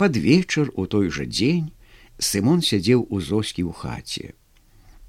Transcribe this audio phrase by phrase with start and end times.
[0.00, 1.72] Пад вечар у той жа дзень
[2.16, 4.32] Сымон сядзеў у зоскі ў хаце.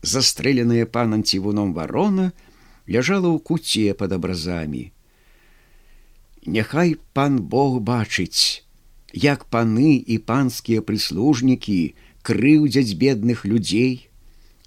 [0.04, 2.26] Застрэленая панам цівуном варона
[2.92, 4.92] ляжала ў куце пад абразамі.
[6.44, 8.68] Няхай пан Бог бачыць,
[9.16, 11.96] як паны і панскія прыслужнікі
[12.28, 14.12] крыўдзяць бедных людзей,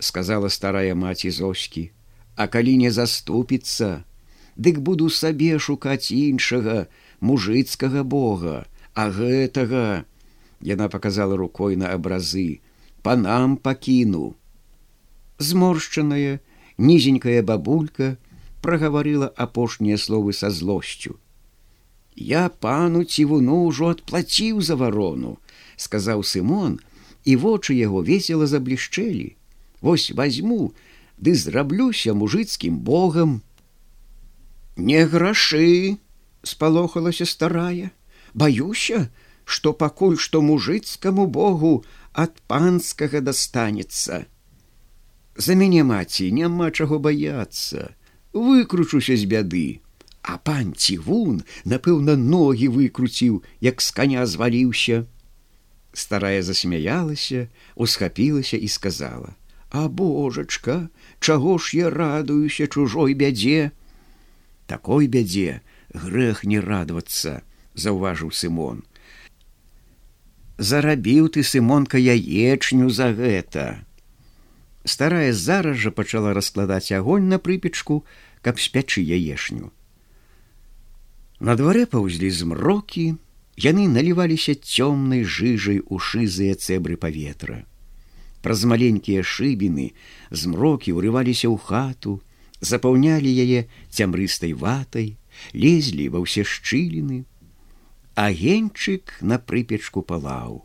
[0.01, 1.93] сказала старая маці зоскі,
[2.33, 4.09] А калі не заступіцца,
[4.57, 6.89] дык буду сабе шукаць іншага
[7.21, 8.65] мужыцкага бога,
[8.97, 10.09] а гэтага
[10.65, 12.61] яна показала рукой на абразы,
[13.03, 14.35] па нам пакіну.
[15.39, 16.41] Зморшчаная,
[16.79, 18.17] нізенькая бабулька
[18.65, 21.21] прагаварыла апошнія словы са злосцю.
[22.17, 25.37] Я пану цівуну ўжо адплаціў за варону,
[25.77, 26.81] сказаў Сымон,
[27.25, 29.37] і вочы яго весела заблішчэлі.
[29.81, 30.73] Вось возьму,
[31.19, 33.43] ды зраблюся мужыцкім богам.
[34.77, 35.99] Не грашы,
[36.43, 37.91] спалохалася старая,
[38.35, 39.11] баюся,
[39.45, 44.25] што пакуль што мужыцкаму богу ад панскага дастанецца.
[45.37, 47.95] За мяне маці няма чаго баяцца,
[48.33, 49.81] выкручуся з бяды.
[50.25, 55.05] А пан цівун, напэўна, ногі выкруціў, як з коня зваліўся.
[55.93, 59.35] Старая засмяялася, усхапілася і сказала:
[59.71, 60.89] «А божачка,
[61.21, 63.73] чаго ж я радуюся чужой бядзе?
[64.67, 65.61] Такой бядзе
[65.93, 67.43] грэх не радавацца,
[67.75, 68.83] заўважыў Сымон.
[70.59, 73.83] Зарабіў ты сымонка яечню за гэта.
[74.85, 78.05] Старая зараз жа пачала раскладаць агонь на прыпечку,
[78.43, 79.73] каб спячы яешню.
[81.41, 83.17] На дварэ паўзлі змрокі,
[83.59, 87.67] яны наліваліся цёмнай жыжай у шызыя цэбры паветра.
[88.45, 89.91] Праз маленькія шыбіны
[90.31, 92.21] змрокі ўрываліся ў хату,
[92.61, 95.17] запаўнялі яе цямрыстай ватай,
[95.51, 97.25] лезлі ва ўсе шчыліны.
[98.15, 100.63] Агеньчык на прыпечку палаў.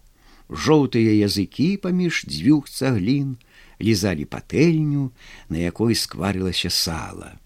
[0.49, 3.37] Жоўтыя языкі паміж дзвюх цаглін
[3.81, 5.11] лізалі патэльню,
[5.49, 7.37] на якой скварылася сала.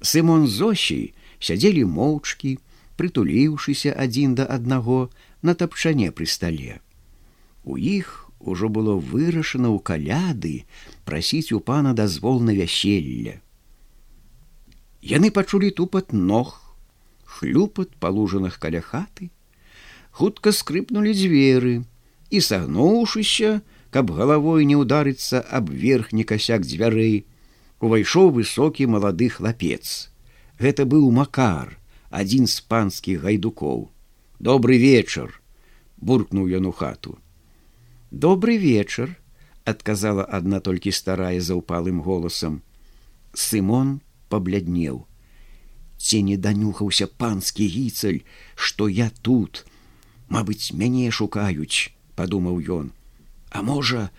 [0.00, 2.58] Сымон зосій, сядзелі моўчкі,
[2.96, 5.08] прытуліўшыся адзін да аднаго
[5.42, 6.80] на тапчане пры стале.
[7.64, 10.68] У іх ужо было вырашана ў каляды
[11.08, 13.40] прасіць у пана дазвол на вяселле.
[15.04, 16.63] Яны пачулі тупат ног,
[17.34, 19.30] хлюпат палужаных каля хаты,
[20.10, 21.82] хутка скрыпнули дзверы
[22.30, 27.26] і сагнуўшыся, каб галавой не ударыцца аб верхні касяк дзвярэй,
[27.82, 30.10] увайшоў высокі малады хлапец.
[30.58, 31.78] Гэта быў макар
[32.10, 33.90] адзін з панскіх гайдукоў.
[34.38, 35.34] Добрый вечар
[35.98, 37.18] буркнуў ён у хату.
[38.10, 39.14] Добрый вечар
[39.64, 42.62] адказала адна толькі старая заўпалым голасам.
[43.34, 43.98] Сымон
[44.30, 45.02] пабляднеў
[46.04, 48.20] ці не данюхаўся панскі гіцаль
[48.54, 49.64] што я тут
[50.28, 52.92] мабыць мяне шукаюць падумаў ён.
[53.50, 54.10] А можа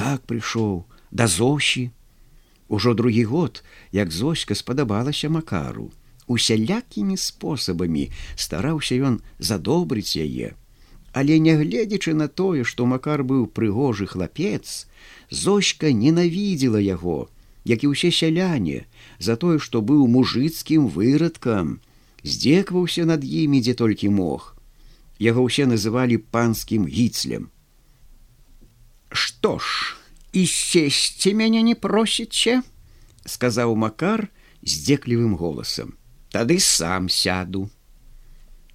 [0.00, 1.90] так прыйшоў да зосі.
[2.68, 5.90] Ужо другі год, як зоська спадабалася макару,
[6.26, 10.54] усялякімі спосабамі стараўся ён задобрыць яе.
[11.12, 14.88] Але нягледзячы на тое, што макар быў прыгожы хлапец,
[15.30, 17.30] зоська ненавідзела яго,
[17.66, 18.86] як і ўсе сяляне,
[19.18, 21.82] за тое, што быў мужыцкім вырадкам,
[22.22, 24.54] здзекваўся над імі, дзе толькі мог.
[25.18, 27.50] Яго ўсе называлі панскім гіцлем.
[29.10, 29.96] Што ж,
[30.36, 32.60] і сесці мяне не просіце
[33.24, 34.28] сказаў макар
[34.60, 35.94] здзеклівым голасам
[36.34, 37.62] тады сам сяду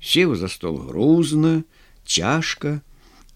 [0.01, 1.61] сеў за стол грузна
[2.01, 2.79] цяжка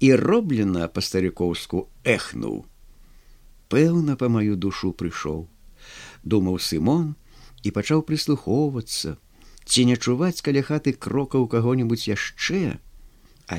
[0.01, 2.63] і роблена па-старікоўску эхнуў
[3.75, 5.45] пэўна па маю душу прыйшоў
[6.33, 7.13] думаў сымон
[7.67, 9.15] і пачаў прыслухоўвацца
[9.65, 12.65] ці не чуваць каля хаты крокаў каго-нибудь яшчэ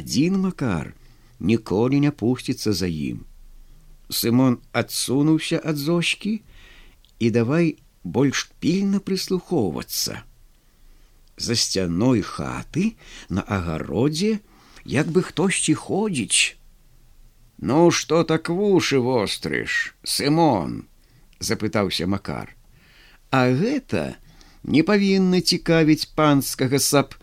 [0.01, 0.93] адзін макар
[1.53, 3.25] ніколі не пусціцца за ім
[4.09, 6.41] Сымон адсунуўся ад зочки
[7.19, 7.75] і давай
[8.05, 10.23] больш пільна прыслухоўвацца.
[11.37, 12.95] За сцяной хаты
[13.29, 14.39] на агародзе
[14.85, 16.55] як бы хтосьці ходзіць.
[17.59, 20.85] Ну што так вушы вострыш, Сымон,
[21.41, 22.53] запытаўся макар.
[23.31, 24.17] А гэта
[24.63, 27.15] не павінна цікавіць панскага сап,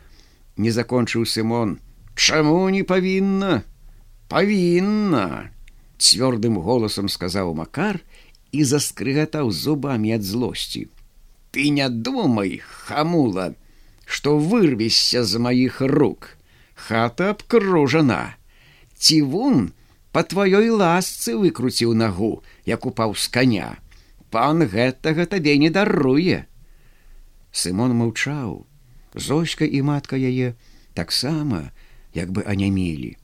[0.57, 1.77] не закончыў Сымон.
[2.15, 3.63] Чаму не павінна?
[4.30, 5.53] Павінна
[6.03, 8.01] цвёрдым голосам сказаў макар
[8.51, 10.88] і заскрыгатаў зубамі ад злосці
[11.53, 13.53] ты не думай хамула
[14.06, 16.30] что вырвешся з маіх рук
[16.88, 18.35] хата абкружана
[18.97, 19.71] цівун
[20.13, 22.33] по тваёй ласцы выкруціў нагу
[22.69, 23.69] як упаў з коня
[24.36, 26.45] пан гэтага табе не даруе
[27.63, 28.54] сымон маўчаў
[29.27, 30.54] зочка і матка яе
[30.94, 31.65] таксама
[32.13, 33.18] як бы анямелі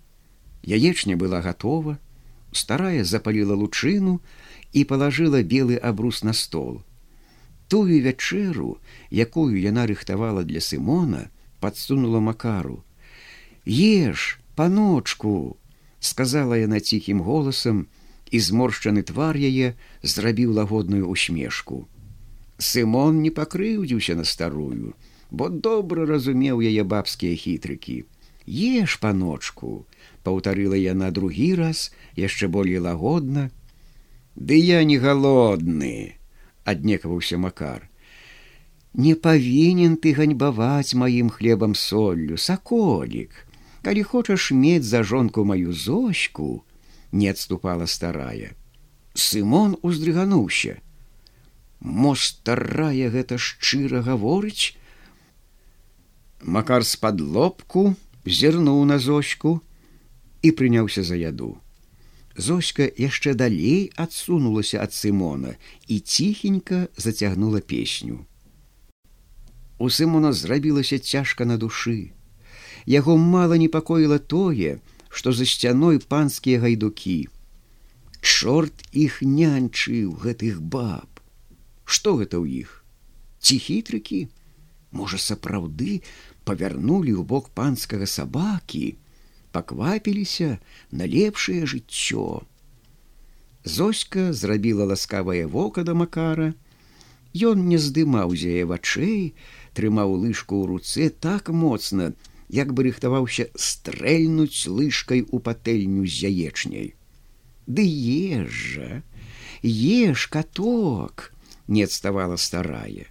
[0.63, 1.97] Яечня была готова,
[2.51, 4.19] старая запаліла лучыну
[4.73, 6.83] і палажыла белы абрус на стол.
[7.69, 8.77] Тую вячэру,
[9.09, 12.83] якую яна рыхтавала для сымона, подсунула макару.
[13.65, 15.57] Еш, паночку,
[15.99, 17.87] сказала яна ціхім голасам,
[18.31, 19.73] і зморшчаны твар яе
[20.03, 21.87] зрабіў лагодную усмешку.
[22.57, 24.93] Сымон не пакрыўдзіўся на старую,
[25.31, 28.05] бо добра разумеў яе бабскія хітрыкі.
[28.45, 29.85] Еш паночку,
[30.23, 33.49] паўтарыла яна другі раз яшчэ болей лагодна.
[34.35, 36.17] Ды я не галодны,
[36.65, 37.89] аднекаваўся макар.
[38.93, 43.45] Не павінен ты ганьбаваць маім хлебам соллю, саколік.
[43.81, 46.63] Калі хочаш мець за жонку маю зочку,
[47.11, 48.51] не адступала старая.
[49.13, 50.81] Сымон уздрыгануўся.
[51.79, 54.75] Мо старая гэта шчыра гаворыць.
[56.43, 57.95] Макар з-пад лобку
[58.25, 59.61] зірнуў на зочку
[60.41, 61.57] і прыняўся за яду.
[62.35, 65.55] Зоська яшчэ далей адсунулася ад Сымона
[65.87, 68.25] і ціхенька зацягнула песню.
[69.79, 72.11] У Сымона зрабілася цяжка на душы.
[72.85, 74.79] Яго мала непакоіла тое,
[75.09, 77.27] што за сцяной панскія гайдукі.
[78.21, 81.07] Чорт іх нянчыў гэтых баб.
[81.85, 82.83] Што гэта ў іх?
[83.39, 84.27] Ці хітрыкі?
[84.91, 86.01] Можа, сапраўды
[86.45, 88.97] павярнулі ў бок панскага сабакі,
[89.51, 90.57] паквапіліся
[90.91, 92.45] на лепшае жыццё.
[93.63, 96.53] Зоська зрабіла ласкавае вока да макара.
[97.35, 99.35] Ён не здымаў з яе вачэй,
[99.77, 102.13] трымаў лыжку ў руцэ так моцна,
[102.49, 106.93] як бы рыхтаваўся стрэльнуць лыжкай у патэльню з яечняй.
[107.69, 109.03] Ды ежа,
[109.61, 111.31] еш каток,
[111.67, 113.05] не адставала старая.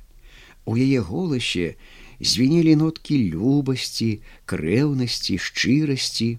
[0.67, 1.79] У яе голасе
[2.20, 6.38] звенелі ноткі любасці, крэўнасці, шчырасці.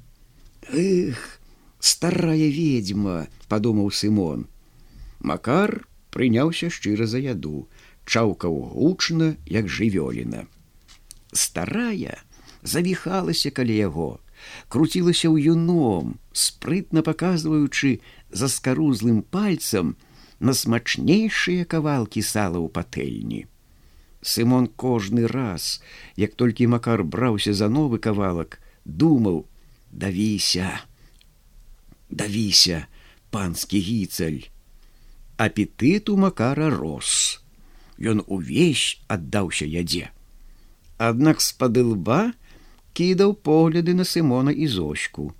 [0.75, 1.39] Эх,
[1.79, 4.45] старая ведьма, падумаў Сымон.
[5.23, 7.67] Макар прыняўся шчыра за яду,
[8.05, 10.47] чаўкаў гучна, як жывёліна.
[11.31, 12.19] Старая,
[12.63, 14.09] завіхалася каля яго,
[14.67, 17.99] круцілася ў юном, спрытна паказваючы
[18.31, 19.95] за скарузлым пальцам
[20.39, 23.47] на смачнейшыя кавалкі сала ў патэльні.
[24.21, 25.79] Сымон кожны раз,
[26.15, 29.47] як толькі макар браўся за новы кавалак, думаў:
[29.91, 30.83] давіся,
[32.09, 32.87] давіся,
[33.31, 34.49] панскі гіцаль.
[35.37, 37.39] Апетыт у макара рос.
[37.95, 40.11] Ён увесь аддаўся ядзе.
[40.99, 42.35] Аднак з-пады лба
[42.99, 45.31] кідаў погляды на сымона і зочку.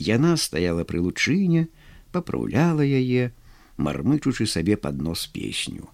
[0.00, 1.68] Яна стаяла пры лучыне,
[2.12, 3.32] папраўляла яе,
[3.76, 5.92] мармычучы сабе пад нос песню.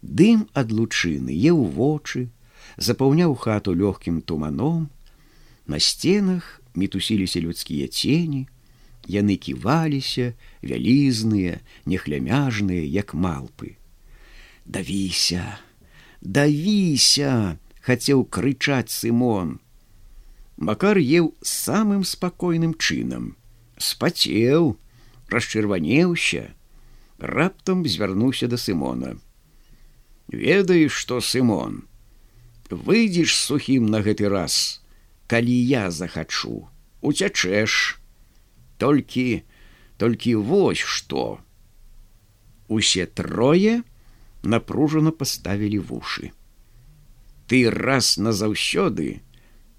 [0.00, 2.32] Дым ад лучыны е ў вочы,
[2.80, 4.88] запаўняў хату лёгкім туманом,
[5.70, 8.48] На сценах мітусіліся людскія цені,
[9.06, 10.34] яны ківаліся,
[10.66, 13.78] вялізныя, нехлямяжныя, як малпы.
[14.66, 15.62] Давіся,
[16.20, 17.54] давіся,
[17.86, 19.62] хацеў крычаць Сымон,
[20.60, 23.36] Макар еў самым спакойным чынам,
[23.80, 24.76] спацеў,
[25.32, 26.52] расчырванеўся,
[27.18, 29.16] раптам звярнуўся да Сымона.
[30.28, 31.88] Ведаеш, што Сымон,
[32.68, 34.84] выйдзеш сухім на гэты раз,
[35.32, 36.68] калі я захачу,
[37.00, 37.96] уцячэш,
[38.76, 39.42] толькі,
[39.96, 41.40] толькі вось што.
[42.68, 43.80] Усе трое
[44.42, 46.36] напружана паставілі вушы.
[47.48, 49.24] Ты раз назаўсёды,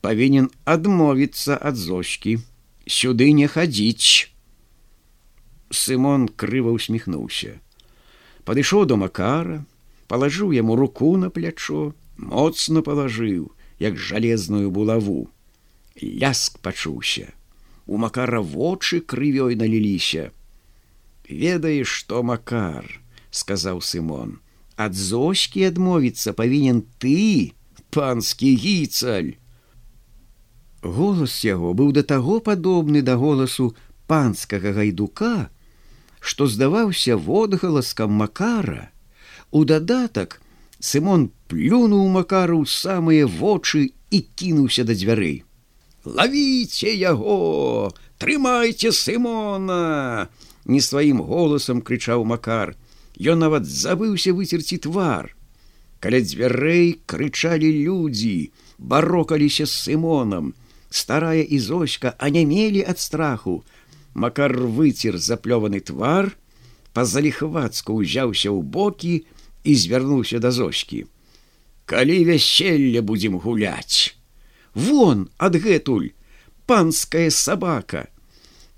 [0.02, 2.38] павінен адмовіцца ад зочки
[2.88, 4.30] сюды не хадзіць
[5.82, 7.58] сымон крыва усміхнуўся
[8.50, 9.64] падышоў до макара
[10.12, 13.50] палажыў яму руку на плячо моцна палажыў
[13.82, 15.30] як жалезную булаву.
[16.02, 17.34] Ляск пачуўся.
[17.88, 20.30] У макара вочы крывёй наліліся
[21.32, 22.86] ведаеш што макар
[23.32, 24.38] сказаў сымон
[24.76, 27.56] ад зочки адмовіцца павінен ты
[27.96, 29.32] панскі гіцаль
[30.82, 33.76] Голас яго быў да таго падобны да голасу
[34.08, 35.50] панскага гайдука,
[36.20, 38.90] што здаваўся водгаласкам макара.
[39.52, 40.42] У дадатак
[40.82, 45.46] Сымон плюнуў макару ў самыя вочы і кінуўся да дзвярэй.
[46.06, 50.30] Лавіце яго, трымайце Сымона!
[50.66, 52.74] Не сваім голасам крычаў макар.
[53.22, 55.36] Ён нават забыўся выцерці твар.
[56.02, 58.50] Каля дзвярэй крычалі людзі,
[58.82, 60.54] барокаліся з Сымонам,
[60.92, 63.64] старая і зочка анямелі ад страху.
[64.14, 66.36] Макар выцер заплёваны твар
[66.94, 69.24] па-заліхвацку ўзяўся ў бокі
[69.64, 71.08] і звярнуўся да зочкі
[71.92, 74.16] калі вяселле будзем гуляць
[74.76, 76.12] вон адгэтуль
[76.68, 78.08] панская сабака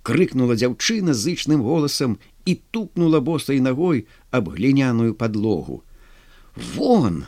[0.08, 5.84] крыкнула дзяўчына зычным голасам і тупнула босай ногой аб гліняную подлогу.
[6.56, 7.26] Вон,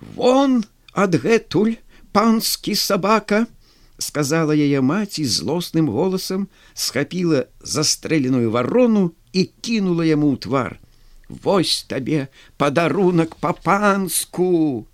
[0.00, 1.76] вон адгэтуль
[2.12, 3.46] панскі сабака,
[3.98, 10.72] сказала яе маці злосным голасам, схапіла застрэленую варону і кінула яму ў твар.
[11.28, 14.86] Вось табе падарунак па-панску!